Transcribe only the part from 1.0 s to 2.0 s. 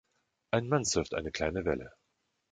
eine kleine Welle